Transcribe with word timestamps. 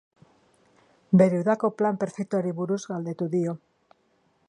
Bere 1.23 1.43
udako 1.43 1.71
plan 1.81 2.01
perfektuari 2.05 2.57
buruz 2.63 2.81
galdetu 2.93 3.33
dio. 3.39 3.59